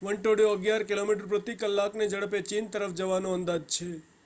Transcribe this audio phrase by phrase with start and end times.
[0.01, 3.89] વંટોળિયો અગિયાર કિલોમીટર પ્રતિ કલાકની ઝડપે ચીન તરફ જવાનો અંદાજ છે